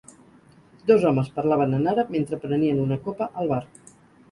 [0.91, 3.63] Dos homes parlaven en àrab mentre prenien una copa al bar.